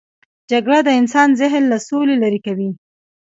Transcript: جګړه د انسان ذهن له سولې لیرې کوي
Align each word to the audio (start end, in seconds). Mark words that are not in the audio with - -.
جګړه 0.51 0.79
د 0.83 0.89
انسان 0.99 1.29
ذهن 1.41 1.63
له 1.71 1.77
سولې 1.87 2.15
لیرې 2.21 2.39
کوي 2.45 2.69